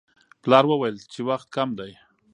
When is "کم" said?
1.55-1.69